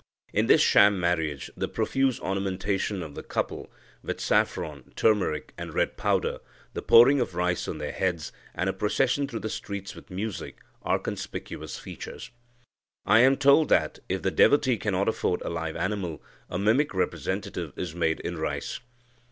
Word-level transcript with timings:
In 0.33 0.47
this 0.47 0.61
sham 0.61 0.99
marriage, 0.99 1.51
the 1.55 1.67
profuse 1.67 2.19
ornamentation 2.19 3.03
of 3.03 3.13
the 3.13 3.21
couple 3.21 3.71
with 4.01 4.19
saffron 4.19 4.91
(turmeric) 4.95 5.53
and 5.59 5.75
red 5.75 5.95
powder, 5.95 6.39
the 6.73 6.81
pouring 6.81 7.21
of 7.21 7.35
rice 7.35 7.67
on 7.67 7.77
their 7.77 7.91
heads, 7.91 8.31
and 8.55 8.67
a 8.67 8.73
procession 8.73 9.27
through 9.27 9.41
the 9.41 9.47
streets 9.47 9.93
with 9.93 10.09
music, 10.09 10.57
are 10.81 10.97
conspicuous 10.97 11.77
features." 11.77 12.31
I 13.05 13.19
am 13.19 13.37
told 13.37 13.69
that, 13.69 13.99
if 14.09 14.23
the 14.23 14.31
devotee 14.31 14.77
cannot 14.79 15.07
afford 15.07 15.43
a 15.43 15.49
live 15.51 15.75
animal, 15.75 16.23
a 16.49 16.57
mimic 16.57 16.95
representative 16.95 17.71
is 17.75 17.93
made 17.93 18.21
in 18.21 18.39
rice. 18.39 18.79